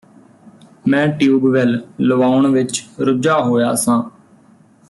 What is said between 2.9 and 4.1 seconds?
ਰੁੱਝਾ ਹੋਇਆ ਸਾਂ